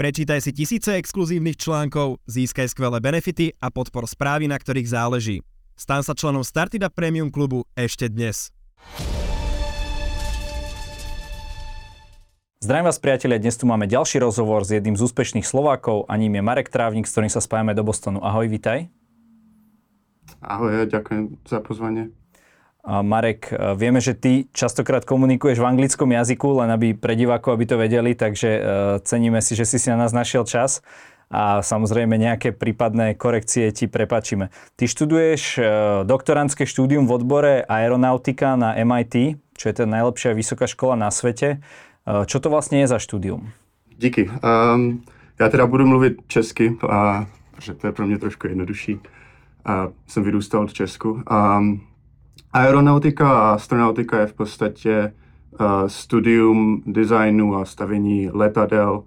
[0.00, 5.44] Prečítaj si tisíce exkluzívnych článkov, získaj skvelé benefity a podpor správy, na ktorých záleží.
[5.76, 8.48] Stan sa členom Startida Premium klubu ešte dnes.
[12.64, 16.32] Zdravím vás priatelia, dnes tu máme ďalší rozhovor s jedným z úspešných Slovákov a ním
[16.32, 18.24] je Marek Trávnik, s ktorým sa spájame do Bostonu.
[18.24, 18.88] Ahoj, vitaj.
[20.40, 22.08] Ahoj, ďakujem za pozvanie.
[22.86, 27.64] Marek, e, vieme, že ty častokrát komunikuješ v anglickom jazyku, len aby pre divákov, aby
[27.68, 28.60] to vedeli, takže e,
[29.04, 30.80] ceníme si, že si si na nás našiel čas
[31.30, 34.48] a samozrejme nejaké prípadné korekcie ti prepačíme.
[34.80, 35.62] Ty študuješ e,
[36.08, 41.60] doktorantské štúdium v odbore aeronautika na MIT, čo je teda najlepšia vysoká škola na svete.
[42.26, 43.52] Čo to vlastně je za štúdium?
[43.98, 44.30] Díky.
[44.74, 45.02] Um,
[45.40, 47.26] já teda budu mluvit česky, a,
[47.60, 49.00] že to je pro mě trošku jednodušší.
[49.64, 51.22] A jsem vyrůstal v Česku.
[51.30, 51.80] Um,
[52.52, 55.12] Aeronautika a astronautika je v podstatě
[55.60, 59.04] uh, studium designu a stavění letadel,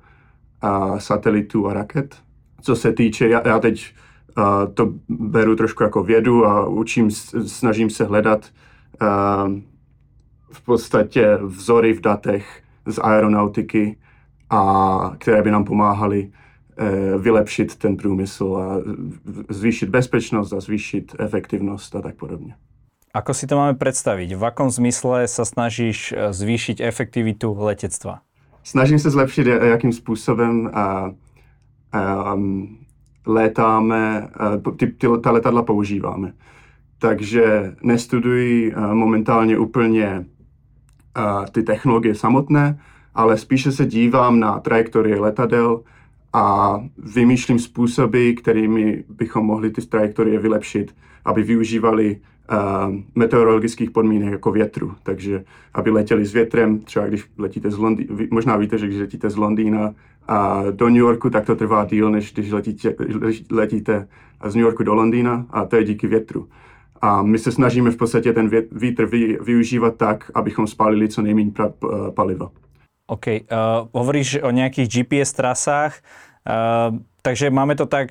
[0.62, 2.16] a satelitů a raket.
[2.62, 3.94] Co se týče, já, já teď
[4.38, 4.44] uh,
[4.74, 7.12] to beru trošku jako vědu a učím,
[7.46, 8.50] snažím se hledat
[9.02, 9.08] uh,
[10.52, 13.98] v podstatě vzory v datech z aeronautiky,
[14.50, 16.32] a které by nám pomáhaly
[17.18, 18.78] vylepšit ten průmysl a
[19.50, 22.56] zvýšit bezpečnost a zvýšit efektivnost a tak podobně.
[23.14, 24.34] Ako si to máme představit?
[24.34, 28.26] V akom zmysle sa snažíš eh, zvýšit efektivitu letectva?
[28.64, 31.12] Snažím se zlepšit, jakým způsobem a,
[31.92, 32.78] a, um,
[33.26, 36.34] létáme, a, ty, ty, ta letadla používáme.
[36.98, 40.26] Takže nestuduji momentálně úplně
[41.16, 42.80] a, ty technologie samotné,
[43.16, 45.82] ale spíše se dívám na trajektorie letadel
[46.34, 52.20] a vymýšlím způsoby, kterými bychom mohli ty trajektorie vylepšit, aby využívali
[53.16, 58.58] meteorologických podmínek jako větru, takže aby letěli s větrem, třeba když letíte z Londýna, možná
[58.58, 59.94] víte, že když letíte z Londýna
[60.28, 62.96] a do New Yorku, tak to trvá díl, než když letíte,
[63.52, 64.08] letíte
[64.46, 66.48] z New Yorku do Londýna a to je díky větru.
[67.02, 71.52] A my se snažíme v podstatě ten vítr vy, využívat tak, abychom spálili co nejméně
[72.16, 72.50] paliva.
[73.08, 73.38] OK, uh,
[73.92, 76.00] hovoríš o nějakých GPS trasách,
[76.90, 78.08] uh, takže máme to tak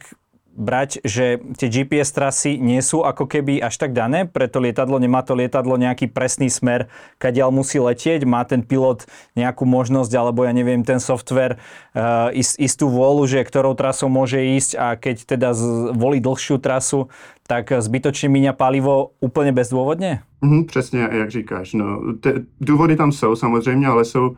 [0.52, 5.00] brať, že tie GPS trasy nie sú ako keby až tak dané pre to lietadlo,
[5.00, 10.44] nemá to lietadlo nejaký presný smer, kadiaľ musí letieť, má ten pilot nejakú možnosť, alebo
[10.44, 11.56] ja neviem, ten software
[11.96, 15.48] uh, ist, istú vôľu, že ktorou trasou môže ísť a keď teda
[15.96, 17.08] volí dlhšiu trasu,
[17.46, 20.20] tak zbytočně míňa palivo úplně bezdůvodně?
[20.42, 21.72] Mm, přesně, jak říkáš.
[21.72, 24.36] No, te, důvody tam jsou samozřejmě, ale jsou,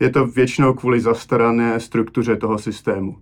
[0.00, 3.16] je to většinou kvůli zastarané struktuře toho systému.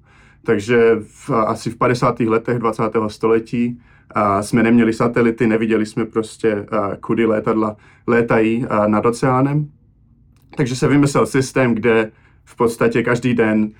[0.46, 2.20] Takže v, asi v 50.
[2.20, 2.82] letech 20.
[3.08, 3.80] století
[4.10, 7.76] a jsme neměli satelity, neviděli jsme prostě, a, kudy létadla
[8.06, 9.68] létají a, nad oceánem.
[10.56, 12.12] Takže se vymyslel systém, kde
[12.44, 13.70] v podstatě každý den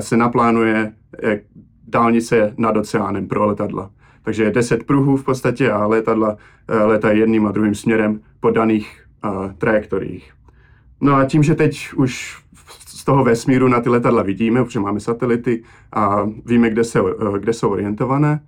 [0.00, 0.92] se naplánuje
[1.22, 1.40] jak,
[1.88, 3.90] dálnice nad oceánem pro letadla.
[4.22, 6.36] Takže je 10 pruhů v podstatě a letadla
[6.68, 9.06] létají jedním a druhým směrem po daných
[9.58, 10.32] trajektoriích.
[11.00, 12.42] No a tím, že teď už
[13.06, 15.62] toho vesmíru na ty letadla vidíme, protože máme satelity
[15.92, 18.40] a víme, kde, se, eh, kde jsou orientované,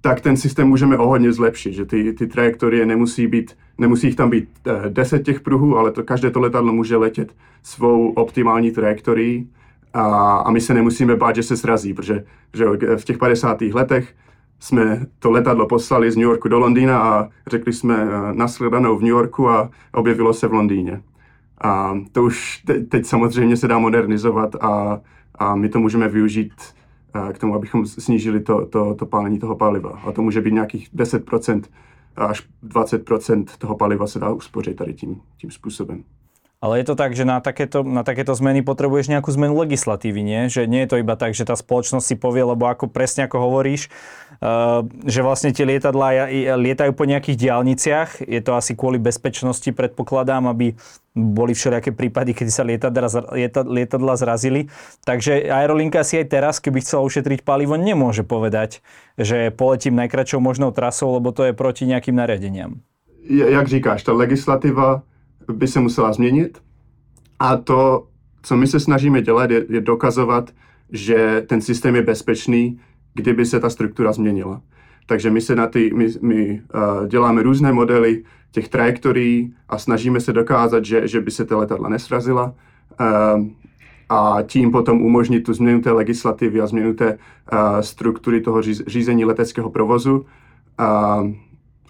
[0.00, 4.16] tak ten systém můžeme o hodně zlepšit, že ty, ty trajektorie nemusí být, nemusí jich
[4.16, 8.70] tam být eh, deset těch pruhů, ale to, každé to letadlo může letět svou optimální
[8.70, 9.50] trajektorií
[9.94, 12.24] a, a my se nemusíme bát, že se srazí, protože
[12.54, 12.64] že
[12.96, 13.60] v těch 50.
[13.60, 14.14] letech
[14.60, 19.02] jsme to letadlo poslali z New Yorku do Londýna a řekli jsme eh, nashledanou v
[19.02, 21.00] New Yorku a objevilo se v Londýně.
[21.60, 25.00] A to už te, teď samozřejmě se dá modernizovat a,
[25.34, 26.52] a my to můžeme využít
[27.32, 29.90] k tomu, abychom snížili to, to, to pálení toho paliva.
[29.90, 31.62] A to může být nějakých 10%
[32.16, 36.04] až 20% toho paliva se dá uspořit tady tím, tím způsobem.
[36.66, 40.50] Ale je to tak, že na takéto, na takéto zmeny potrebuješ nejakú zmenu legislatívy, nie?
[40.50, 43.38] Že nie je to iba tak, že tá spoločnosť si povie, lebo ako presne ako
[43.38, 43.86] hovoríš,
[44.42, 46.26] uh, že vlastne tie lietadlá
[46.58, 48.26] lietajú po nejakých diálniciach.
[48.26, 50.74] Je to asi kvôli bezpečnosti, predpokladám, aby
[51.14, 53.30] boli všelijaké prípady, kedy sa lietadla,
[53.62, 54.66] lietadla zrazili.
[55.06, 58.82] Takže aerolinka si aj teraz, keby chcela ušetriť palivo, nemôže povedať,
[59.14, 62.82] že poletím najkračou možnou trasou, lebo to je proti nejakým nariadeniam.
[63.30, 65.06] Jak říkáš, ta legislativa
[65.52, 66.58] by se musela změnit.
[67.38, 68.06] A to,
[68.42, 70.50] co my se snažíme dělat, je, je dokazovat,
[70.92, 72.80] že ten systém je bezpečný,
[73.14, 74.60] kdyby se ta struktura změnila.
[75.06, 80.20] Takže my se na ty, my, my uh, děláme různé modely těch trajektorií a snažíme
[80.20, 82.54] se dokázat, že, že by se ta letadla nesrazila
[83.00, 83.46] uh,
[84.08, 87.18] a tím potom umožnit tu změnu té legislativy a změnu té
[87.52, 90.26] uh, struktury toho řízení leteckého provozu.
[90.80, 91.30] Uh,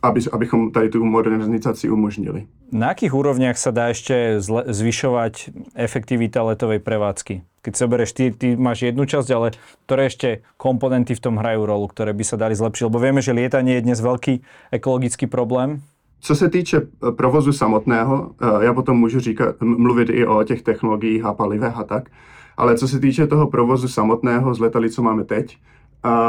[0.06, 2.46] aby, abychom tady tu modernizaci umožnili.
[2.72, 7.46] Na akých úrovniach sa dá ešte zle, zvyšovať efektivita letovej prevádzky?
[7.62, 9.54] Keď sa bereš, ty, ty máš jednu časť, ale
[9.86, 12.86] ktoré ešte komponenty v tom hrajú rolu, ktoré by sa dali zlepšiť?
[12.86, 14.34] Lebo vieme, že lietanie je dnes veľký
[14.70, 15.82] ekologický problém.
[16.20, 20.62] Co se týče eh, provozu samotného, eh, já potom můžu říkat, mluvit i o těch
[20.62, 22.10] technologiích a palivech a tak,
[22.56, 25.58] ale co se týče toho provozu samotného z letadly, co máme teď,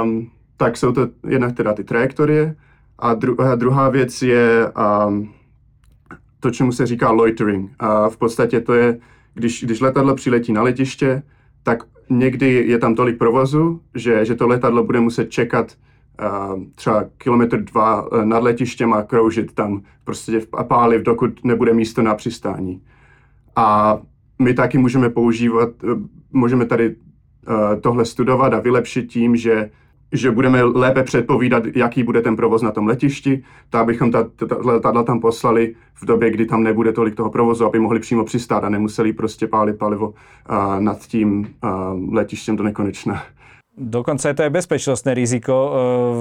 [0.03, 2.55] um, tak jsou to jednak teda ty trajektorie
[2.99, 4.71] a, dru- a druhá věc je
[5.07, 5.33] um,
[6.39, 7.71] to, čemu se říká loitering.
[7.79, 8.99] A v podstatě to je,
[9.33, 11.23] když, když letadlo přiletí na letiště,
[11.63, 15.75] tak někdy je tam tolik provozu, že, že to letadlo bude muset čekat
[16.21, 21.73] uh, třeba kilometr dva uh, nad letištěm a kroužit tam prostě a páliv, dokud nebude
[21.73, 22.81] místo na přistání.
[23.55, 23.99] A
[24.41, 25.99] my taky můžeme používat, uh,
[26.31, 26.95] můžeme tady uh,
[27.81, 29.69] tohle studovat a vylepšit tím, že
[30.11, 34.45] že budeme lépe předpovídat, jaký bude ten provoz na tom letišti, tak abychom ta, ta,
[34.45, 38.23] ta letadla tam poslali v době, kdy tam nebude tolik toho provozu, aby mohli přímo
[38.23, 43.23] přistát a nemuseli prostě pálit palivo uh, nad tím uh, letištěm do nekonečna.
[43.77, 45.53] Dokonca to je bezpečnostné riziko.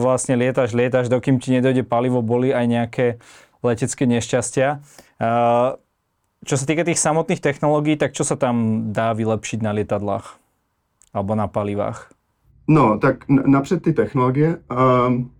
[0.04, 3.06] Vlastne lietaš, lietaš, dokým ti nedojde palivo, boli aj nejaké
[3.64, 4.84] letecké nešťastia.
[6.44, 10.36] Čo sa týka tých samotných technológií, tak čo sa tam dá vylepšiť na lietadlách
[11.16, 12.12] alebo na palivách?
[12.68, 14.58] No, tak napřed ty technologie.
[15.08, 15.30] Um,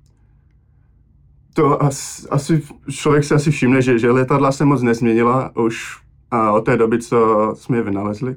[1.55, 5.96] to as, asi člověk si asi všimne, že, že letadla se moc nezměnila už
[6.31, 8.37] a od té doby, co jsme je vynalezli.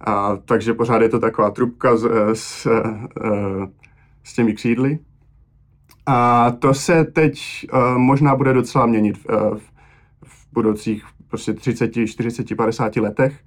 [0.00, 2.82] A, takže pořád je to taková trubka s, s, e,
[4.24, 4.98] s těmi křídly.
[6.06, 9.62] A to se teď uh, možná bude docela měnit v, e, v,
[10.24, 13.44] v budoucích prostě 30, 40, 50 letech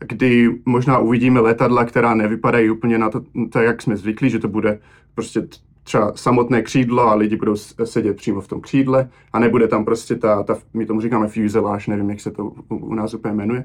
[0.00, 4.48] kdy možná uvidíme letadla, která nevypadají úplně na to, tak, jak jsme zvyklí, že to
[4.48, 4.78] bude
[5.14, 5.48] prostě
[5.82, 10.16] třeba samotné křídlo a lidi budou sedět přímo v tom křídle a nebude tam prostě
[10.16, 13.64] ta, ta my tomu říkáme fuselage, nevím, jak se to u, u nás úplně jmenuje.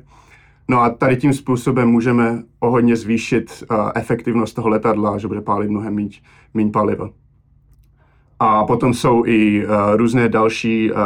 [0.68, 5.42] No a tady tím způsobem můžeme o hodně zvýšit uh, efektivnost toho letadla, že bude
[5.42, 6.10] pálit mnohem
[6.54, 7.10] méně paliva.
[8.40, 10.98] A potom jsou i uh, různé další uh,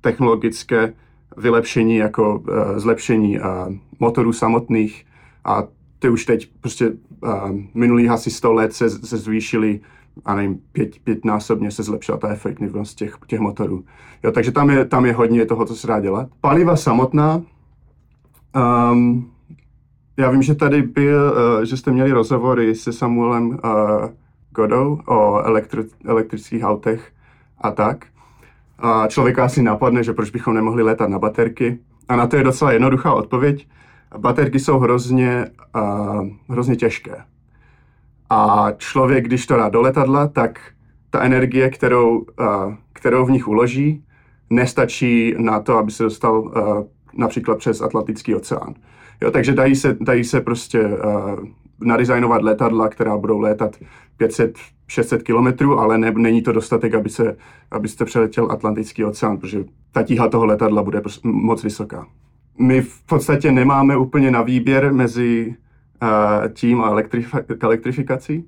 [0.00, 0.94] technologické
[1.36, 3.44] vylepšení, jako uh, zlepšení uh,
[4.00, 5.06] motorů samotných
[5.44, 5.64] a
[5.98, 6.90] ty už teď prostě
[7.20, 9.80] uh, minulých asi 100 let se, se zvýšily
[10.24, 13.84] a nevím, pět, pětnásobně se zlepšila ta efektivnost těch, těch motorů.
[14.22, 16.28] Jo, takže tam je, tam je hodně toho, co se dá dělat.
[16.40, 17.42] Paliva samotná,
[18.92, 19.30] um,
[20.16, 23.56] já vím, že tady byl, uh, že jste měli rozhovory se Samuelem uh,
[24.50, 27.12] Godou o elektri- elektrických autech
[27.58, 28.06] a tak.
[28.82, 31.78] A člověka asi napadne, že proč bychom nemohli letat na baterky.
[32.08, 33.68] A na to je docela jednoduchá odpověď.
[34.18, 35.46] Baterky jsou hrozně,
[35.76, 37.16] uh, hrozně těžké.
[38.30, 40.60] A člověk, když to dá do letadla, tak
[41.10, 44.04] ta energie, kterou, uh, kterou v nich uloží,
[44.50, 46.50] nestačí na to, aby se dostal uh,
[47.14, 48.74] například přes Atlantický oceán.
[49.22, 51.38] Jo, takže dají se, dají se prostě uh,
[51.82, 53.76] nadizajnovat letadla, která budou létat
[54.20, 57.36] 500-600 kilometrů, ale ne, není to dostatek, aby se,
[57.70, 62.06] abyste přeletěl Atlantický oceán, protože ta tíha toho letadla bude moc vysoká.
[62.58, 65.54] My v podstatě nemáme úplně na výběr mezi
[66.02, 68.44] uh, tím a elektrif- elektrifikací.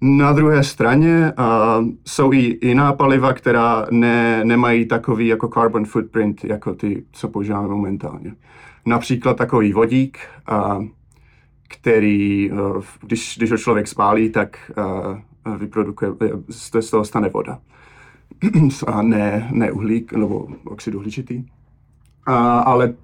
[0.00, 6.44] Na druhé straně uh, jsou i jiná paliva, která ne, nemají takový jako carbon footprint,
[6.44, 8.34] jako ty, co používáme momentálně.
[8.86, 10.18] Například takový vodík,
[10.52, 10.84] uh,
[11.68, 14.70] který, uh, když, když ho člověk spálí, tak
[15.46, 16.10] uh, vyprodukuje,
[16.80, 17.58] z toho stane voda.
[18.86, 21.36] a ne, ne uhlík nebo oxid uhličitý.
[21.38, 21.44] Uh,
[22.64, 22.94] ale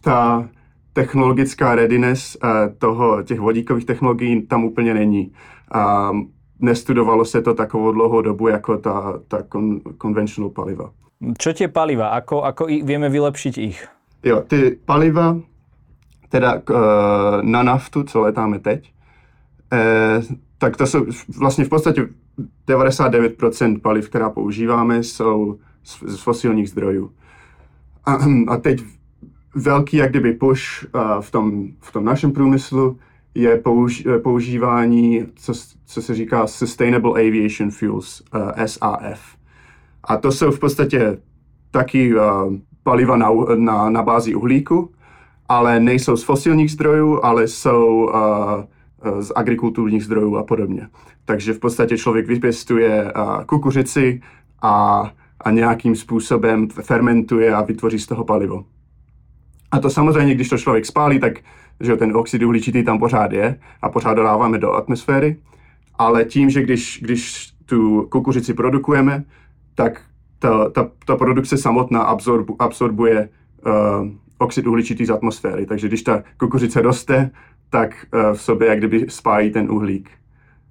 [0.00, 0.48] ta
[0.92, 2.36] technologická readiness
[2.78, 5.32] toho, těch vodíkových technologií tam úplně není.
[5.74, 6.20] Uh,
[6.60, 10.90] nestudovalo se to takovou dlouhou dobu jako ta, ta con, conventional paliva.
[11.40, 12.12] Čo tie paliva?
[12.12, 13.80] Ako, ako ich, vieme vylepšiť ich?
[14.20, 15.40] Jo, ty paliva,
[16.28, 16.76] teda uh,
[17.42, 18.92] na naftu, co letáme teď,
[19.72, 20.20] eh,
[20.58, 21.06] tak to jsou
[21.38, 22.08] vlastně v podstatě
[22.66, 27.10] 99% paliv, která používáme, jsou z, z fosilních zdrojů.
[28.04, 28.18] A,
[28.48, 28.82] a teď
[29.54, 32.98] velký jak kdyby push uh, v, tom, v tom našem průmyslu
[33.34, 35.52] je použ, používání, co,
[35.86, 38.22] co se říká Sustainable Aviation Fuels,
[38.66, 39.36] SAF.
[40.04, 41.18] A to jsou v podstatě
[41.70, 42.14] taky
[42.82, 44.90] paliva na, na, na bázi uhlíku,
[45.48, 50.88] ale nejsou z fosilních zdrojů, ale jsou uh, z agrikulturních zdrojů a podobně.
[51.24, 54.20] Takže v podstatě člověk vypěstuje uh, kukuřici
[54.62, 55.10] a,
[55.40, 58.64] a nějakým způsobem fermentuje a vytvoří z toho palivo.
[59.70, 61.32] A to samozřejmě, když to člověk spálí, tak
[61.80, 65.36] že ten oxid uhličitý tam pořád je a pořád dodáváme do atmosféry,
[65.98, 69.24] ale tím, že když, když tu kukuřici produkujeme,
[69.74, 70.02] tak
[70.38, 73.28] ta, ta, ta produkce samotná absorbu, absorbuje
[73.66, 75.66] uh, oxid uhličitý z atmosféry.
[75.66, 77.30] Takže když ta kukuřice roste,
[77.70, 80.10] tak uh, v sobě jak kdyby spájí ten uhlík.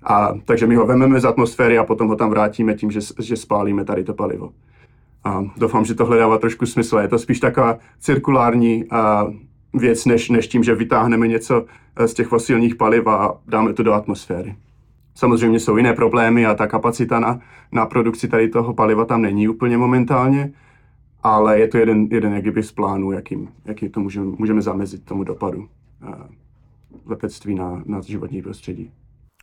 [0.03, 3.35] A, takže my ho vememe z atmosféry a potom ho tam vrátíme tím, že, že
[3.35, 4.49] spálíme tady to palivo.
[5.23, 6.97] A doufám, že tohle dává trošku smysl.
[6.97, 9.27] Je to spíš taková cirkulární a,
[9.73, 11.65] věc, než, než tím, že vytáhneme něco
[12.05, 14.55] z těch fosilních paliv a dáme to do atmosféry.
[15.15, 17.39] Samozřejmě jsou jiné problémy a ta kapacita na,
[17.71, 20.51] na produkci tady toho paliva tam není úplně momentálně,
[21.25, 25.23] ale je to jeden, jeden jak z plánů, jakým, jaký to můžeme, můžeme zamezit tomu
[25.23, 25.67] dopadu
[27.05, 28.91] letectví na, na životní prostředí.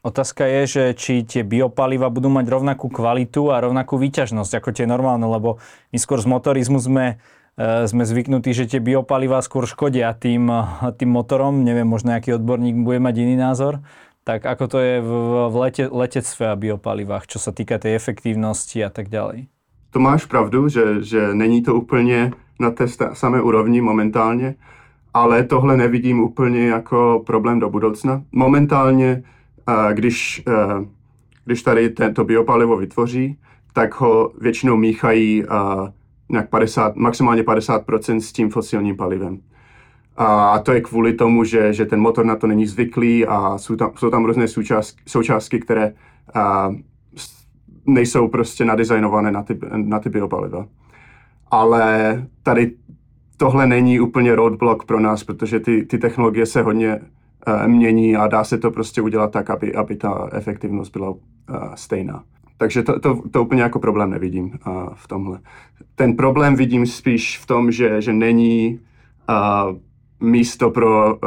[0.02, 4.86] Otázka je, že či tie biopaliva budú mať rovnakú kvalitu a rovnakú výťažnosť ako tie
[4.86, 5.62] normálne, lebo
[5.94, 7.22] my skôr z motorizmu sme,
[7.54, 10.50] e, sme zvyknutí, že tie biopaliva skôr škodia tým,
[10.98, 11.62] tým motorom.
[11.62, 13.78] Neviem, možno nejaký odborník bude mať iný názor.
[14.26, 15.10] Tak ako to je v,
[15.50, 19.46] v lete, letectve a biopalivách, čo sa týka tej efektívnosti a tak ďalej?
[19.92, 24.54] To máš pravdu, že, že není to úplně na té samé úrovni momentálně,
[25.14, 28.22] ale tohle nevidím úplně jako problém do budoucna.
[28.32, 29.22] Momentálně
[29.92, 30.86] když, eh,
[31.44, 33.38] když tady tento biopalivo vytvoří,
[33.72, 35.44] tak ho většinou míchají
[36.28, 39.40] nějak 50, maximálně 50% s tím fosilním palivem.
[40.16, 43.76] A to je kvůli tomu, že, že ten motor na to není zvyklý a jsou
[43.76, 45.94] tam, jsou tam různé součástky, součástky které
[47.86, 50.66] nejsou prostě nadizajnované na ty, na ty biopaliva.
[51.50, 52.72] Ale tady
[53.36, 57.00] tohle není úplně roadblock pro nás, protože ty, ty technologie se hodně
[57.46, 61.18] Eh, mění a dá se to prostě udělat tak, aby, aby ta efektivnost byla uh,
[61.74, 62.24] stejná.
[62.56, 65.40] Takže to, to, to úplně jako problém nevidím uh, v tomhle.
[65.94, 68.80] Ten problém vidím spíš v tom, že, že není
[69.28, 69.76] uh,
[70.20, 71.20] místo pro uh,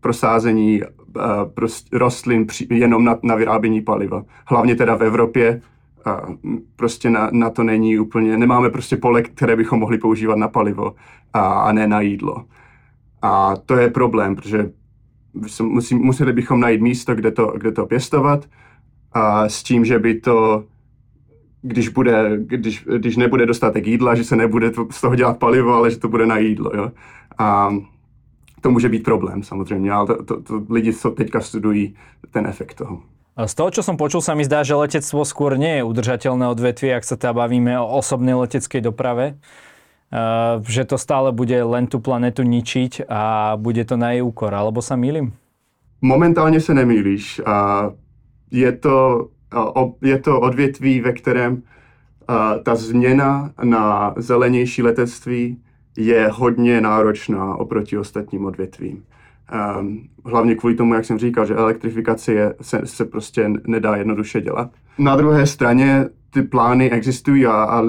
[0.00, 0.82] prosázení
[1.16, 1.22] uh,
[1.54, 4.24] prost, rostlin jenom na, na vyrábění paliva.
[4.46, 5.62] Hlavně teda v Evropě
[6.06, 6.34] uh,
[6.76, 10.94] prostě na, na to není úplně, nemáme prostě pole, které bychom mohli používat na palivo
[11.32, 12.44] a, a ne na jídlo.
[13.22, 14.70] A to je problém, protože
[15.62, 18.44] musí, museli bychom najít místo, kde to, kde to pěstovat
[19.12, 20.64] a s tím, že by to,
[21.62, 25.74] když, bude, když, když nebude dostatek jídla, že se nebude to, z toho dělat palivo,
[25.74, 26.70] ale že to bude na jídlo.
[26.74, 26.92] Jo?
[27.38, 27.70] A
[28.62, 31.94] to může být problém samozřejmě, ale to, to, to lidi co teďka studují
[32.30, 33.02] ten efekt toho.
[33.32, 36.92] Z toho, čo som počul, sa mi zdá, že letectvo skôr nie je udržateľné odvetvie,
[36.92, 39.40] ak sa teda bavíme o osobnej leteckej doprave.
[40.12, 44.52] Eh, že to stále bude len tú planetu ničiť a bude to na jej úkor,
[44.52, 45.32] alebo sa mýlim?
[46.02, 47.40] Momentálně se nemýlíš.
[48.50, 49.28] Je to,
[50.02, 51.62] je to odvětví, ve kterém
[52.62, 55.60] ta změna na zelenější letectví
[55.96, 59.02] je hodně náročná oproti ostatním odvětvím.
[59.52, 64.40] Ehm, hlavně kvůli tomu, jak jsem říkal, že elektrifikace je, se, se prostě nedá jednoduše
[64.40, 64.70] dělat.
[64.98, 67.82] Na druhé straně ty plány existují a, a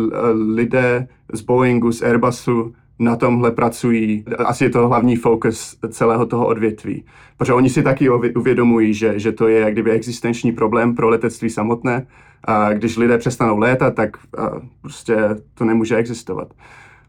[0.54, 4.26] lidé z Boeingu, z Airbusu na tomhle pracují.
[4.38, 7.06] Asi je to hlavní fokus celého toho odvětví.
[7.38, 11.50] Protože oni si taky uvědomují, že, že to je jak kdyby existenční problém pro letectví
[11.50, 12.08] samotné.
[12.44, 14.18] A když lidé přestanou létat, tak
[14.82, 15.18] prostě
[15.54, 16.54] to nemůže existovat.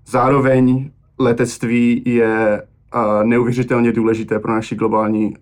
[0.07, 2.63] Zároveň letectví je
[3.23, 5.35] neuvěřitelně důležité pro naši globální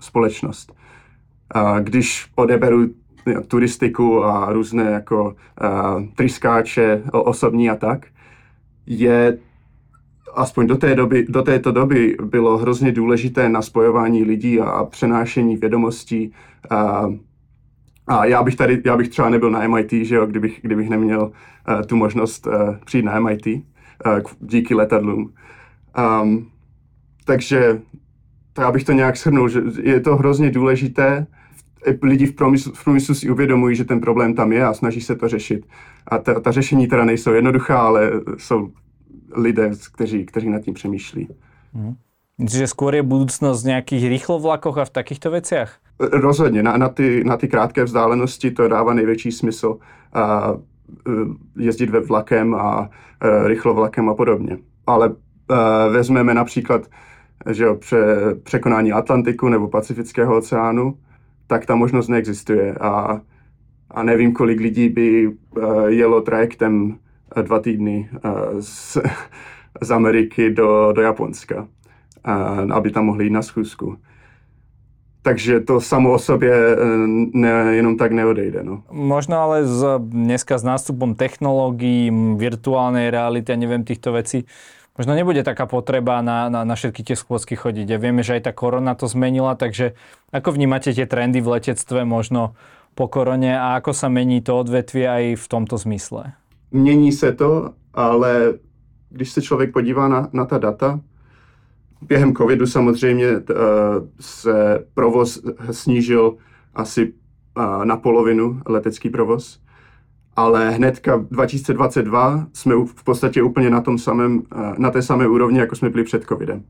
[0.00, 0.72] společnost.
[1.80, 2.86] Když odeberu
[3.48, 5.36] turistiku a různé jako
[6.14, 8.06] tryskáče osobní a tak,
[8.86, 9.38] je
[10.34, 15.56] aspoň do, té doby, do této doby bylo hrozně důležité na spojování lidí a, přenášení
[15.56, 16.32] vědomostí.
[16.70, 17.06] A,
[18.06, 21.22] a já bych tady, já bych třeba nebyl na MIT, že jo, kdybych, kdybych neměl
[21.22, 22.52] uh, tu možnost uh,
[22.84, 23.46] přijít na MIT
[24.40, 25.34] díky letadlům.
[26.22, 26.50] Um,
[27.24, 27.80] takže
[28.52, 31.26] to já bych to nějak shrnul, že je to hrozně důležité
[32.02, 35.16] lidi v průmyslu, v průmyslu si uvědomují, že ten problém tam je a snaží se
[35.16, 35.66] to řešit.
[36.06, 38.70] A ta, ta řešení teda nejsou jednoduchá, ale jsou
[39.36, 41.28] lidé, kteří, kteří nad tím přemýšlí.
[41.74, 41.94] Hmm.
[42.36, 45.80] Že skôr je budúcnosť v nejakých rýchlovlakoch a v takýchto veciach?
[45.96, 46.60] Rozhodně.
[46.60, 49.80] Na, na, ty, na ty krátké vzdálenosti to dává největší smysl.
[50.12, 50.52] A,
[51.56, 52.90] jezdit ve vlakem a
[53.20, 54.58] e, rychlovlakem a podobně.
[54.86, 55.10] Ale
[55.48, 56.88] a, e, vezmeme například
[57.50, 57.96] že jo, pře,
[58.42, 60.98] překonání Atlantiku nebo Pacifického oceánu,
[61.46, 63.20] tak ta možnost neexistuje a,
[63.90, 65.32] a nevím, kolik lidí by
[65.86, 66.98] jelo trajektem
[67.42, 68.10] dva týdny
[68.60, 68.98] z,
[69.82, 71.68] z Ameriky do, do Japonska,
[72.72, 73.96] aby tam mohli jít na schůzku.
[75.26, 76.54] Takže to samo o sobě
[77.34, 77.50] ne,
[77.82, 78.62] jenom tak neodejde.
[78.62, 78.86] No.
[78.94, 84.46] Možno ale z, dneska s nástupom technológií, virtuálnej reality a neviem týchto vecí,
[84.94, 87.90] možno nebude taká potreba na, na, na všetky tie schôdzky chodiť.
[87.90, 89.98] Ja vieme, že aj tá korona to zmenila, takže
[90.30, 92.54] ako vnímate tie trendy v letectve možno
[92.94, 96.38] po korone a ako sa mení to odvetvie aj v tomto zmysle?
[96.70, 98.54] mění se to, ale
[99.10, 101.00] když se člověk podívá na, na ta data,
[102.02, 103.36] během covidu samozřejmě uh,
[104.20, 106.36] se provoz snížil
[106.74, 107.12] asi
[107.56, 109.60] uh, na polovinu letecký provoz,
[110.36, 115.58] ale hnedka 2022 jsme v podstatě úplně na, tom samém, uh, na té samé úrovni,
[115.58, 116.64] jako jsme byli před covidem.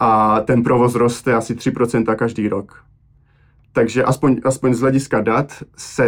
[0.00, 2.84] A ten provoz roste asi 3% každý rok.
[3.72, 6.06] Takže aspoň, aspoň z hlediska dat se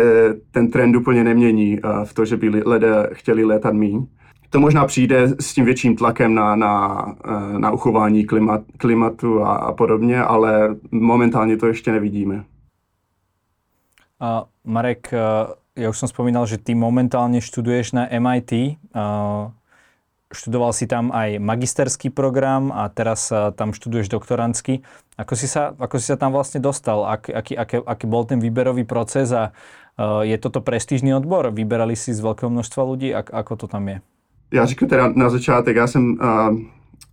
[0.51, 4.07] ten trend úplně nemění v to, že by lidé chtěli létat míň.
[4.53, 9.57] To možná přijde s tím větším tlakem na, na, uh, na uchování klimat, klimatu a,
[9.57, 12.45] a podobně, ale momentálně to ještě nevidíme.
[14.21, 18.77] Uh, Marek, uh, ja už som spomínal, že ty momentálne študuješ na MIT.
[18.93, 19.57] Uh,
[20.31, 24.85] študoval si tam aj magisterský program a teraz tam študuješ doktorantsky.
[25.17, 27.09] Ako si sa, ako si sa tam vlastne dostal?
[27.09, 29.53] Ak, aký, aký, aký bol ten výberový proces a
[30.25, 31.53] je toto prestížný odbor?
[31.53, 33.13] Vyberali si z veľkého množstva ľudí?
[33.13, 33.99] Ak, ako to tam je?
[34.53, 36.59] Já řeknu teda na začátek, já jsem uh,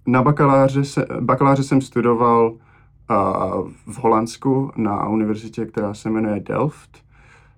[0.08, 7.04] na bakaláře, se, bakaláře jsem studoval uh, v Holandsku na univerzitě, která se jmenuje Delft,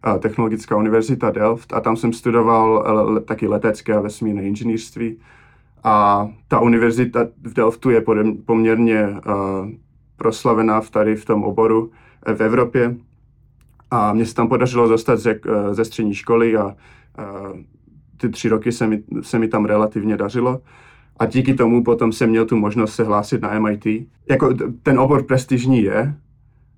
[0.08, 5.18] uh, Technologická univerzita Delft a tam jsem studoval uh, taky letecké a vesmírné inženýrství
[5.84, 8.04] a ta univerzita v Delftu je
[8.46, 9.70] poměrně uh,
[10.16, 11.92] proslavená v tady v tom oboru
[12.26, 12.96] eh, v Evropě.
[13.92, 15.40] A mně se tam podařilo dostat ze,
[15.72, 16.74] ze střední školy a uh,
[18.22, 20.62] ty tři roky se mi, se mi tam relativně dařilo.
[21.20, 23.86] A díky tomu potom jsem měl tu možnost se hlásit na MIT.
[24.30, 26.16] Jako ten obor prestižní je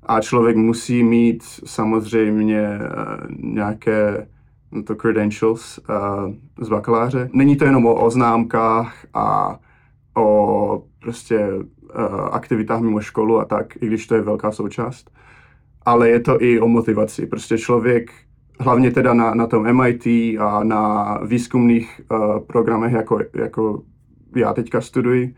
[0.04, 4.28] a člověk musí mít samozřejmě uh, nějaké
[4.84, 6.34] to credentials uh,
[6.66, 7.30] z bakaláře.
[7.34, 9.60] Není to jenom o oznámkách a
[10.18, 11.64] o prostě uh,
[12.32, 15.12] aktivitách mimo školu a tak, i když to je velká součást,
[15.86, 17.26] ale je to i o motivaci.
[17.26, 18.12] Prostě člověk,
[18.60, 20.06] hlavně teda na, na tom MIT
[20.40, 23.84] a na výzkumných uh, programech, jako, jako
[24.36, 25.36] já teďka studuji,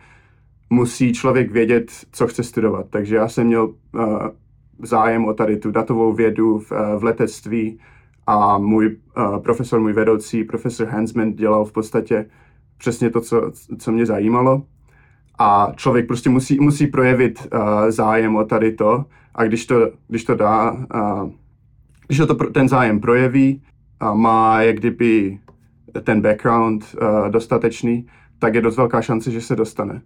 [0.70, 2.86] musí člověk vědět, co chce studovat.
[2.90, 4.28] Takže já jsem měl uh,
[4.84, 7.80] zájem o tady tu datovou vědu v, v letectví,
[8.28, 12.30] a můj uh, profesor, můj vedoucí, profesor Hansman, dělal v podstatě
[12.78, 14.64] přesně to, co, co mě zajímalo.
[15.40, 20.24] A člověk prostě musí, musí projevit uh, zájem o tady to a když to, když
[20.24, 21.32] to dá, uh,
[22.08, 23.62] když to ten zájem projeví
[24.00, 25.40] a má jak kdyby
[26.04, 28.08] ten background uh, dostatečný,
[28.40, 30.02] tak je dost velká šance, že se dostane.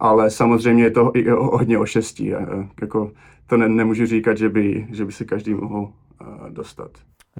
[0.00, 2.34] Ale samozřejmě je to i hodně o šestí.
[2.34, 3.12] Uh, jako
[3.46, 6.90] to ne, nemůžu říkat, že by, že by se každý mohl uh, dostat.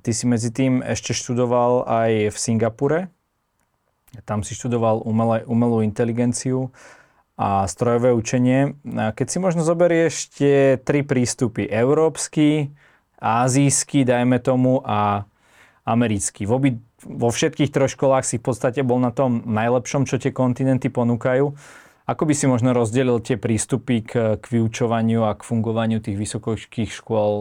[0.03, 3.01] Ty si medzi tým ešte študoval aj v Singapure.
[4.25, 6.71] Tam si študoval umelé, umelú inteligenciu
[7.35, 8.79] a strojové učenie.
[8.87, 12.71] Keď si možno zoberieš tie tri prístupy, európsky,
[13.21, 15.29] azijský, dajme tomu, a
[15.87, 16.47] americký.
[16.47, 16.71] V obi,
[17.05, 21.53] vo všetkých troch školách si v podstate bol na tom najlepšom, čo tie kontinenty ponúkajú.
[22.11, 26.91] Ako by si možno rozdelil tie prístupy k, k vyučovaniu a k fungovaniu tých vysokých
[26.91, 27.33] škôl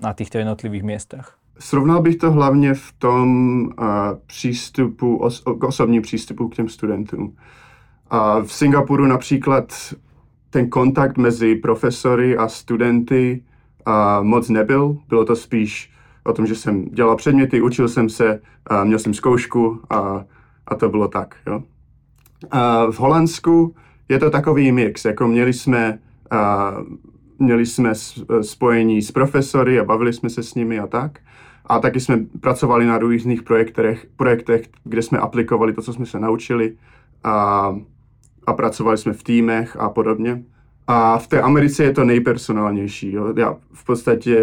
[0.00, 1.36] na týchto jednotlivých miestach?
[1.60, 3.28] Srovnal bych to hlavně v tom
[3.66, 3.84] uh,
[4.26, 7.36] přístupu, os, k osobním přístupu k těm studentům.
[8.12, 9.94] Uh, v Singapuru například
[10.50, 13.42] ten kontakt mezi profesory a studenty
[13.86, 14.96] uh, moc nebyl.
[15.08, 15.92] Bylo to spíš
[16.24, 18.40] o tom, že jsem dělal předměty, učil jsem se,
[18.70, 20.24] uh, měl jsem zkoušku a,
[20.66, 21.34] a to bylo tak.
[21.46, 21.62] Jo.
[22.54, 23.74] Uh, v Holandsku
[24.08, 25.98] je to takový mix, jako měli jsme
[26.32, 26.84] uh,
[27.40, 27.92] měli jsme
[28.40, 31.18] spojení s profesory a bavili jsme se s nimi a tak.
[31.66, 36.20] A taky jsme pracovali na různých projektech, projektech kde jsme aplikovali to, co jsme se
[36.20, 36.76] naučili
[37.24, 37.76] a,
[38.46, 40.42] a pracovali jsme v týmech a podobně.
[40.92, 43.12] A v té Americe je to nejpersonálnější.
[43.12, 43.34] Jo.
[43.36, 44.42] Já v podstatě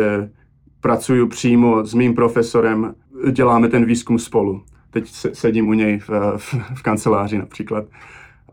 [0.81, 2.95] pracuji přímo s mým profesorem,
[3.31, 4.61] děláme ten výzkum spolu.
[4.89, 7.85] Teď sedím u něj v, v, v kanceláři například.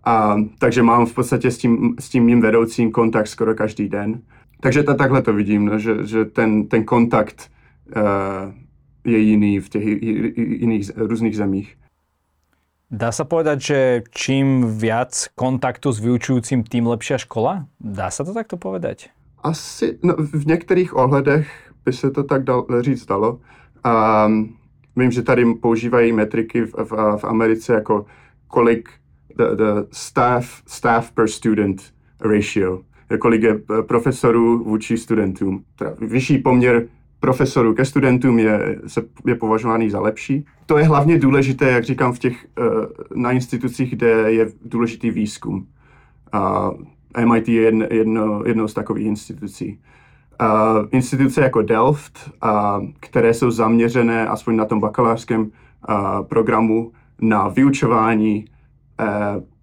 [0.05, 4.21] A, takže mám v podstatě s tím, s tím mým vedoucím kontakt skoro každý den.
[4.61, 7.51] Takže ta, takhle to vidím, no, že, že ten, ten kontakt
[7.97, 8.53] uh,
[9.05, 9.85] je jiný v těch
[10.37, 11.77] jiných různých zemích.
[12.95, 13.79] Dá sa povedať, že
[14.15, 17.67] čím viac kontaktu s vyučujúcim, tým lepšia škola?
[17.83, 19.11] Dá sa to takto povedať?
[19.43, 21.51] Asi no, v některých ohledech
[21.85, 23.43] by se to tak dal, říct dalo.
[23.83, 24.57] Um,
[24.97, 28.07] vím, že tady používají metriky v, v, v Americe jako
[28.47, 28.89] kolik
[29.37, 31.83] the, the staff, staff per student
[32.21, 32.81] ratio,
[33.19, 35.65] kolik je eh, profesorů vůči studentům.
[36.01, 36.87] Vyšší poměr
[37.25, 40.47] profesorů ke studentům je, se, je považovaný za lepší.
[40.67, 42.63] To je hlavně důležité, jak říkám, v těch, eh,
[43.15, 45.67] na institucích, kde je důležitý výzkum.
[46.33, 46.71] A
[47.25, 49.81] MIT je jedno, jedno, jednou z takových institucí.
[50.39, 55.51] A instituce jako Delft, a, které jsou zaměřené aspoň na tom bakalářském
[55.83, 58.45] a, programu na vyučování,
[59.01, 59.07] eh,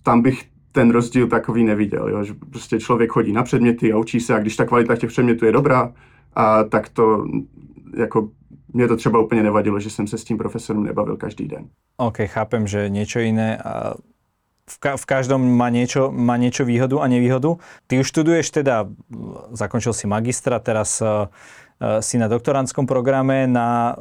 [0.03, 2.23] tam bych ten rozdíl takový neviděl, jo?
[2.23, 5.45] že prostě člověk chodí na předměty a učí se a když ta kvalita těch předmětů
[5.45, 5.93] je dobrá,
[6.35, 7.25] a tak to
[7.97, 8.29] jako
[8.73, 11.67] mě to třeba úplně nevadilo, že jsem se s tím profesorem nebavil každý den.
[11.97, 13.59] OK, chápem, že niečo iné
[14.71, 17.59] v, ka- v každom má niečo, má niečo výhodu a nevýhodu.
[17.87, 18.87] Ty už študuješ teda,
[19.51, 21.27] zakončil si magistra, teraz uh,
[21.99, 23.97] si na doktorantskom programe na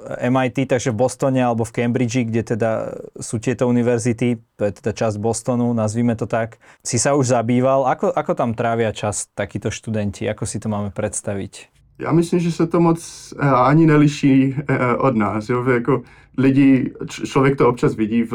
[0.00, 4.92] MIT, takže v Bostone alebo v Cambridge, kde teda sú tieto univerzity, to je teda
[4.96, 6.56] časť Bostonu, nazvime to tak.
[6.80, 10.90] Si sa už zabýval, ako, ako tam trávia čas takíto študenti, ako si to máme
[10.90, 11.68] predstaviť?
[12.00, 12.98] Já myslím, že se to moc
[13.36, 15.48] uh, ani neliší uh, od nás.
[15.48, 15.64] Jo?
[15.64, 16.02] Jako
[16.38, 18.32] lidi, člověk to občas vidí v,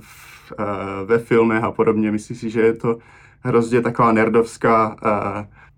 [0.00, 0.52] v,
[1.04, 2.10] ve filmech a podobně.
[2.10, 2.98] Myslím si, že je to
[3.40, 4.96] hrozně taková nerdovská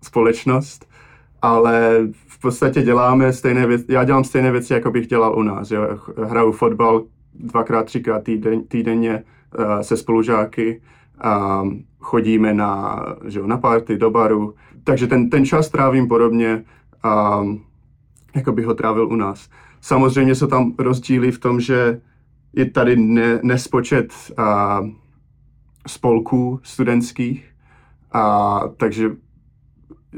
[0.01, 0.85] společnost,
[1.41, 5.71] ale v podstatě děláme stejné věci, já dělám stejné věci, jako bych dělal u nás.
[5.71, 5.81] Jo?
[6.23, 9.23] Hraju fotbal dvakrát, třikrát týden, týdenně
[9.59, 10.81] uh, se spolužáky,
[11.61, 16.63] um, chodíme na, že jo, na party, do baru, takže ten, ten čas trávím podobně,
[17.39, 17.63] um,
[18.35, 19.49] jako bych ho trávil u nás.
[19.81, 22.01] Samozřejmě jsou tam rozdíly v tom, že
[22.53, 24.89] je tady ne, nespočet uh,
[25.87, 27.45] spolků studentských,
[28.13, 29.09] a takže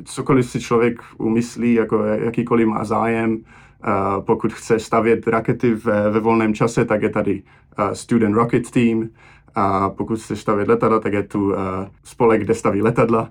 [0.05, 6.19] cokoliv si člověk umyslí, jako jakýkoliv má zájem, uh, pokud chce stavět rakety ve, ve
[6.19, 7.43] volném čase, tak je tady
[7.79, 9.09] uh, Student Rocket Team,
[9.55, 11.55] a pokud chce stavět letadla, tak je tu uh,
[12.03, 13.29] spolek, kde staví letadla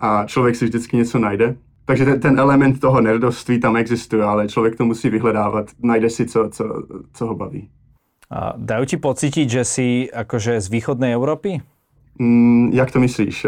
[0.00, 1.56] a člověk si vždycky něco najde.
[1.84, 6.26] Takže ten, ten element toho nerdovství tam existuje, ale člověk to musí vyhledávat, najde si,
[6.26, 7.68] co, co, co ho baví.
[8.32, 11.60] A dajú ti pocítiť, že si akože z východnej Európy?
[12.18, 13.46] Mm, jak to myslíš?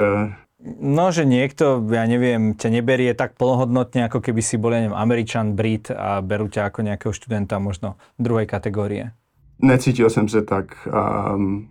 [0.66, 4.98] No, že niekto, ja neviem, ťa neberie tak plnohodnotne, ako keby si bol, ja neviem,
[4.98, 9.14] Američan, Brit a berú ťa ako nejakého študenta možno druhej kategórie.
[9.62, 10.88] Necítil jsem se tak.
[10.90, 11.68] Um,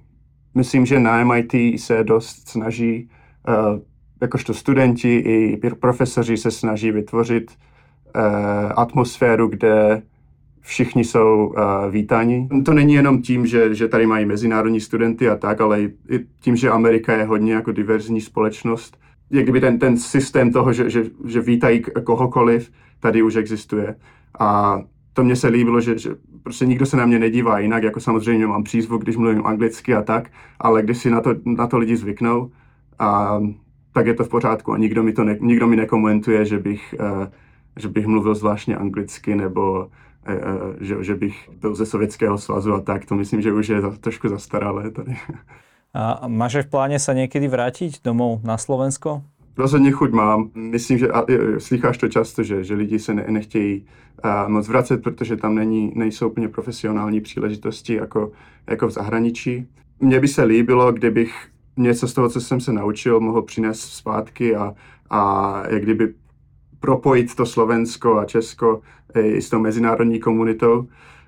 [0.56, 3.10] myslím, že na MIT se dost snaží,
[3.48, 3.80] uh,
[4.22, 10.02] jakožto studenti i profesoři se snaží vytvořit uh, atmosféru, kde
[10.66, 12.50] všichni jsou uh, vítáni.
[12.66, 16.20] To není jenom tím, že, že tady mají mezinárodní studenty a tak, ale i, i
[16.40, 18.98] tím, že Amerika je hodně jako diverzní společnost.
[19.30, 23.96] Je kdyby ten, ten systém toho, že, že, že vítají kohokoliv, tady už existuje.
[24.40, 24.82] A
[25.14, 26.10] to mně se líbilo, že, že
[26.44, 30.02] prostě nikdo se na mě nedívá jinak, jako samozřejmě mám přízvuk, když mluvím anglicky a
[30.02, 32.52] tak, ale když si na to, na to lidi zvyknou,
[33.00, 33.40] a,
[33.94, 36.96] tak je to v pořádku a nikdo mi, to ne, nikdo mi nekomentuje, že bych,
[37.00, 37.28] uh,
[37.80, 39.88] že bych mluvil zvláštně anglicky nebo
[40.80, 44.30] že, že bych byl ze Sovětského svazu a tak, to myslím, že už je trošku
[44.30, 45.16] zastaralé tady.
[45.96, 49.24] A máš v pláne sa niekedy vrátiť domov na Slovensko?
[49.58, 50.52] Rozhodně chuť mám.
[50.56, 51.24] Myslím, že a,
[51.58, 53.86] slycháš to často, že, že lidi se ne, nechtějí
[54.24, 58.32] a, moc vracet, protože tam není, nejsou úplně profesionální příležitosti jako,
[58.68, 59.68] jako v zahraničí.
[60.00, 64.56] Mně by se líbilo, kdybych něco z toho, co jsem se naučil, mohl přinést zpátky
[64.56, 64.74] a,
[65.10, 66.14] a jak kdyby
[66.86, 68.82] propojit to Slovensko a Česko
[69.16, 70.88] i s tou mezinárodní komunitou,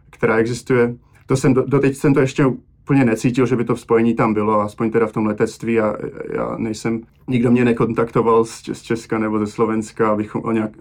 [0.10, 0.96] která existuje.
[1.26, 4.91] To jsem, doteď jsem to ještě úplně necítil, že by to spojení tam bylo, aspoň
[4.91, 5.80] teda v tom letectví.
[5.80, 5.96] A
[6.34, 10.72] já nejsem, nikdo mě nekontaktoval z, z Česka nebo ze Slovenska, abychom, o nějak,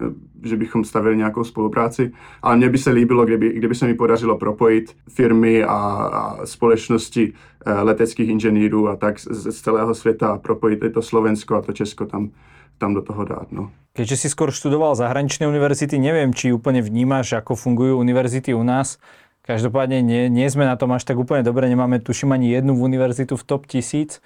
[0.43, 2.11] že bychom stavili nějakou spolupráci,
[2.41, 5.75] ale mně by se líbilo, kdyby, kdyby se mi podařilo propojit firmy a,
[6.13, 7.33] a společnosti
[7.65, 11.61] eh, leteckých inženýrů a tak z, z celého světa a propojit i to Slovensko a
[11.61, 12.29] to Česko tam,
[12.77, 13.49] tam do toho dát.
[13.49, 13.73] No.
[13.97, 19.01] Keďže si skôr študoval zahraničné univerzity, neviem, či úplne vnímaš, ako fungujú univerzity u nás.
[19.41, 23.33] Každopádne nie, nie sme na tom až tak úplne dobre, nemáme tuším ani jednu univerzitu
[23.33, 24.21] v top 1000.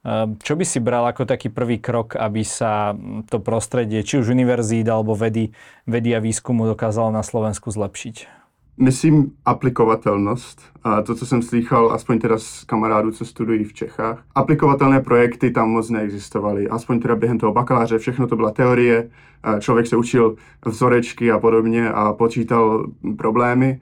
[0.00, 2.96] Ehm, čo by si bral ako taký prvý krok, aby sa
[3.28, 5.52] to prostredie, či už univerzít alebo vedy,
[5.84, 8.39] vedy a výskumu dokázalo na Slovensku zlepšiť?
[8.82, 10.62] Myslím aplikovatelnost.
[10.82, 14.24] A to, co jsem slychal, aspoň teda z kamarádů, co studují v Čechách.
[14.34, 16.68] Aplikovatelné projekty tam moc neexistovaly.
[16.68, 19.10] Aspoň teda během toho bakaláře všechno to byla teorie.
[19.58, 23.80] Člověk se učil vzorečky a podobně a počítal problémy,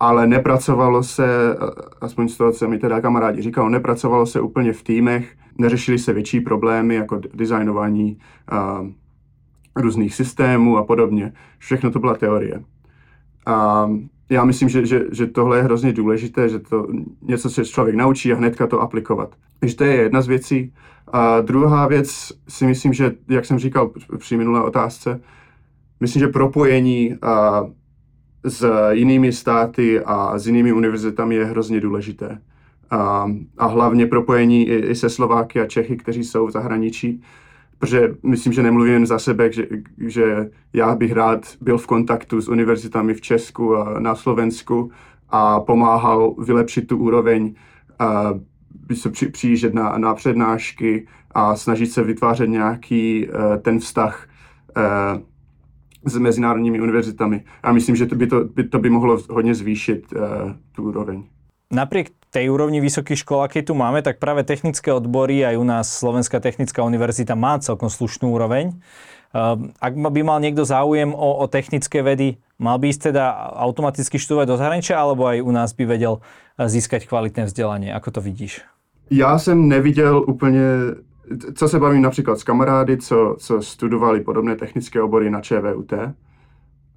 [0.00, 1.56] ale nepracovalo se,
[2.00, 6.12] aspoň z toho, co mi teda kamarádi říkal, nepracovalo se úplně v týmech, neřešily se
[6.12, 8.86] větší problémy jako designování a,
[9.76, 11.32] různých systémů a podobně.
[11.58, 12.62] Všechno to byla teorie.
[13.46, 13.90] A
[14.28, 16.86] já myslím, že, že, že tohle je hrozně důležité, že to
[17.22, 19.34] něco se člověk naučí a hnedka to aplikovat.
[19.60, 20.72] Takže to je jedna z věcí.
[21.12, 25.20] A druhá věc si myslím, že, jak jsem říkal při minulé otázce,
[26.00, 27.64] myslím, že propojení a,
[28.44, 32.38] s jinými státy a s jinými univerzitami je hrozně důležité.
[32.90, 37.22] A, a hlavně propojení i, i se Slováky a Čechy, kteří jsou v zahraničí,
[37.78, 39.66] protože myslím, že nemluvím jen za sebe, že,
[40.06, 44.90] že já bych rád byl v kontaktu s univerzitami v Česku a na Slovensku
[45.28, 47.54] a pomáhal vylepšit tu úroveň
[47.98, 48.34] a
[48.94, 54.28] se při, přijíždět na, na přednášky a snažit se vytvářet nějaký uh, ten vztah
[54.76, 55.20] uh,
[56.04, 57.44] s mezinárodními univerzitami.
[57.62, 60.20] A myslím, že to by, to, by, to by mohlo hodně zvýšit uh,
[60.72, 61.24] tu úroveň.
[61.72, 65.88] Napriek tej úrovni vysokých škôl, aké tu máme, tak práve technické odbory, aj u nás
[65.88, 68.76] Slovenská technická univerzita má celkom slušnú úroveň.
[69.32, 73.24] Ehm, ak by mal niekto záujem o, o technické vedy, mal by ísť teda
[73.56, 77.96] automaticky študovať do zahraničia, alebo aj u nás by vedel eh, získať kvalitné vzdelanie?
[77.96, 78.60] Ako to vidíš?
[79.10, 80.60] Já jsem neviděl úplně,
[81.54, 85.92] co se bavím například s kamarády, co, co studovali podobné technické obory na ČVUT.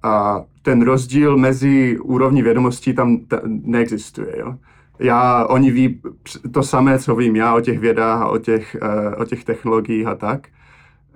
[0.02, 4.38] A ten rozdíl mezi úrovní vědomostí tam neexistuje.
[4.38, 4.54] Jo?
[5.00, 6.00] Já, oni ví
[6.52, 10.06] to samé, co vím já o těch vědách a o těch, uh, o těch technologiích
[10.06, 10.48] a tak.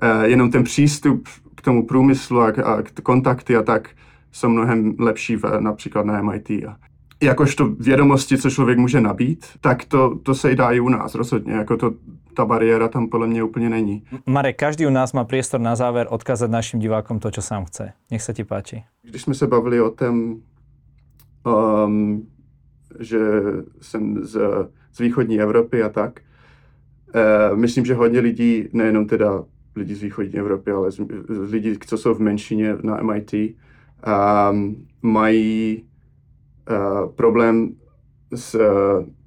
[0.03, 3.89] Uh, jenom ten přístup k tomu průmyslu a, a k kontakty a tak
[4.33, 6.51] jsou mnohem lepší v, například na MIT.
[6.51, 6.77] A
[7.23, 11.15] jakožto vědomosti, co člověk může nabít, tak to, to se i dá i u nás
[11.15, 11.53] rozhodně.
[11.53, 11.93] Jako to,
[12.35, 14.05] ta bariéra tam podle mě úplně není.
[14.27, 17.93] Marek, každý u nás má priestor na záver odkázat našim divákom to, co sám chce.
[18.11, 18.85] Nech se ti páči.
[19.03, 20.37] Když jsme se bavili o tom,
[21.85, 22.27] um,
[22.99, 23.19] že
[23.81, 24.41] jsem z,
[24.93, 26.21] z východní Evropy a tak,
[27.51, 29.45] uh, myslím, že hodně lidí, nejenom teda
[29.77, 34.87] lidi z východní Evropy, ale z, z lidí, co jsou v menšině na MIT, um,
[35.03, 35.85] mají
[36.71, 37.75] uh, problém
[38.35, 38.61] s,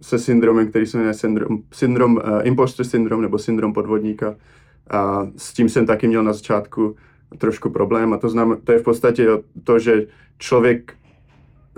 [0.02, 4.36] se syndromem, který se jmenuje syndrom, syndrom uh, imposter syndrom nebo syndrom podvodníka.
[4.90, 6.96] A s tím jsem taky měl na začátku
[7.38, 9.28] trošku problém a to, znamená, to je v podstatě
[9.64, 10.06] to, že
[10.38, 10.94] člověk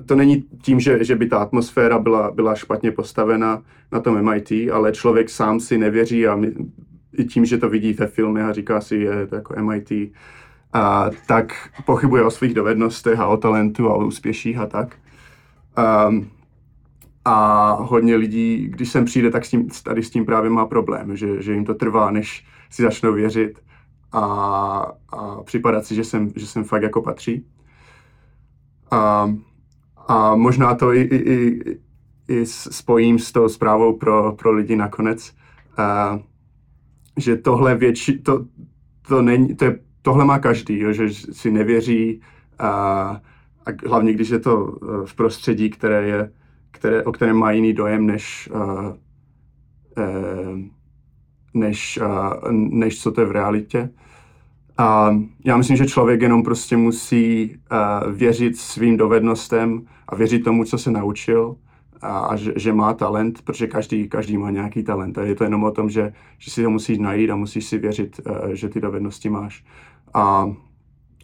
[0.06, 4.52] to není tím, že, že by ta atmosféra byla, byla špatně postavena na tom MIT,
[4.74, 6.52] ale člověk sám si nevěří a my,
[7.18, 9.92] i tím, že to vidí ve filmech a říká si, je to jako MIT,
[10.74, 14.96] a, tak pochybuje o svých dovednostech a o talentu a o úspěších a tak.
[16.08, 16.30] Um,
[17.26, 21.16] a hodně lidí, když sem přijde, tak s tím, tady s tím právě má problém,
[21.16, 23.60] že, že jim to trvá, než si začnou věřit
[24.12, 24.22] a,
[25.10, 27.46] a připadat si, že jsem, že jsem fakt jako patří.
[28.92, 29.34] A,
[30.10, 31.80] a možná to i, i, i,
[32.28, 35.36] i spojím s tou zprávou pro, pro lidi nakonec,
[35.78, 36.20] a,
[37.18, 38.46] že tohle větší, to,
[39.08, 42.22] to není, to je, tohle má každý, jo, že si nevěří
[42.60, 42.70] a,
[43.66, 46.32] a hlavně když je to eh, v prostředí, které je,
[46.72, 50.60] které, o kterém má jiný dojem než, uh, uh,
[51.54, 53.90] než, uh, než co to je v realitě.
[54.80, 55.16] A
[55.46, 60.78] já myslím, že člověk jenom prostě musí uh, věřit svým dovednostem a věřit tomu, co
[60.78, 61.56] se naučil
[62.02, 65.18] a, a že, že má talent, protože každý, každý má nějaký talent.
[65.18, 67.78] A je to jenom o tom, že, že si ho musíš najít a musíš si
[67.78, 69.64] věřit, uh, že ty dovednosti máš.
[70.14, 70.52] A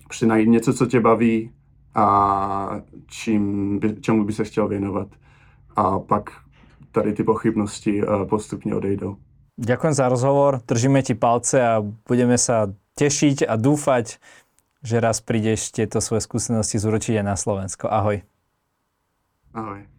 [0.03, 1.51] prostě najít něco, co tě baví,
[1.95, 5.07] a čím by, čemu by se chtěl věnovat.
[5.75, 6.29] A pak
[6.91, 9.15] tady ty pochybnosti eh, postupně odejdou.
[9.57, 14.17] Ďakujem za rozhovor, držíme ti palce a budeme sa tešiť a dúfať,
[14.85, 17.91] že raz prídeš tieto svoje skúsenosti zúročiť aj na Slovensko.
[17.91, 18.23] Ahoj.
[19.55, 19.94] Ahoj.